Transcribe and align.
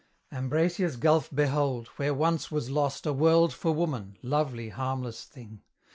Ambracia's 0.31 0.95
gulf 0.97 1.29
behold, 1.31 1.85
where 1.97 2.11
once 2.11 2.49
was 2.49 2.71
lost 2.71 3.05
A 3.05 3.13
world 3.13 3.53
for 3.53 3.71
woman, 3.71 4.17
lovely, 4.23 4.69
harmless 4.69 5.25
thing! 5.25 5.61